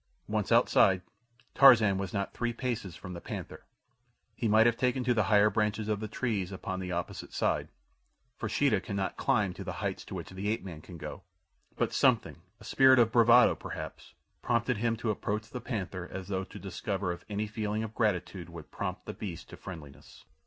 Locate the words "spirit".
12.63-12.97